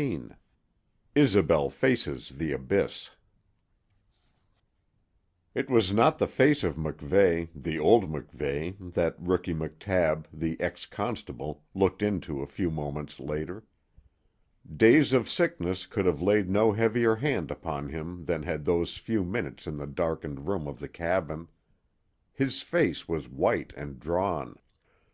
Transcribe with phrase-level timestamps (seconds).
[0.00, 0.30] XVII
[1.14, 3.10] ISOBEL FACES THE ABYSS
[5.54, 10.86] It was not the face of MacVeigh the old MacVeigh that Rookie McTabb, the ex
[10.86, 13.66] constable, looked into a few moments later.
[14.74, 19.22] Days of sickness could have laid no heavier hand upon him than had those few
[19.22, 21.46] minutes in the darkened room of the cabin.
[22.32, 24.58] His face was white and drawn.